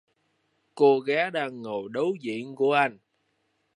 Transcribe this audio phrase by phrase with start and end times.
[0.75, 2.97] Cô gái đang ngồi đối diện của anh